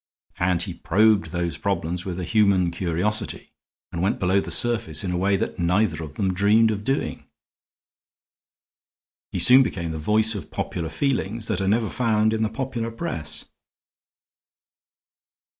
And 0.39 0.63
he 0.63 0.73
probed 0.73 1.27
those 1.27 1.59
problems 1.59 2.05
with 2.05 2.19
a 2.19 2.23
human 2.23 2.71
curiosity, 2.71 3.53
and 3.91 4.01
went 4.01 4.17
below 4.17 4.41
the 4.41 4.49
surface 4.49 5.03
in 5.03 5.11
a 5.11 5.15
way 5.17 5.37
that 5.37 5.59
neither 5.59 6.01
of 6.03 6.15
them 6.15 6.33
dreamed 6.33 6.71
of 6.71 6.83
doing. 6.83 7.27
He 9.31 9.37
soon 9.37 9.61
became 9.61 9.91
the 9.91 9.99
voice 9.99 10.33
of 10.33 10.49
popular 10.49 10.89
feelings 10.89 11.45
that 11.49 11.61
are 11.61 11.67
never 11.67 11.87
found 11.91 12.33
in 12.33 12.41
the 12.41 12.49
popular 12.49 12.89
press. 12.89 13.45